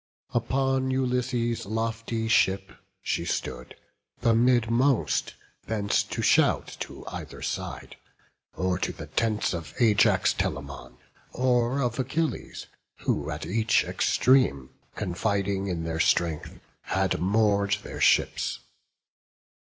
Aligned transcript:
Upon 0.33 0.89
Ulysses' 0.89 1.67
lofty 1.67 2.27
ship 2.27 2.71
she 3.03 3.23
stood, 3.23 3.75
The 4.21 4.33
midmost, 4.33 5.35
thence 5.67 6.01
to 6.01 6.23
shout 6.23 6.75
to 6.79 7.05
either 7.05 7.43
side, 7.43 7.97
Or 8.55 8.79
to 8.79 8.91
the 8.93 9.05
tents 9.05 9.53
of 9.53 9.75
Ajax 9.79 10.33
Telamon, 10.33 10.97
Or 11.33 11.83
of 11.83 11.99
Achilles, 11.99 12.65
who 13.01 13.29
at 13.29 13.45
each 13.45 13.83
extreme, 13.83 14.71
Confiding 14.95 15.67
in 15.67 15.83
their 15.83 15.99
strength, 15.99 16.59
had 16.81 17.21
moor'd 17.21 17.77
their 17.83 18.01
ships. 18.01 18.57